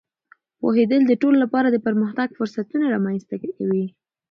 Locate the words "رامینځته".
2.93-3.35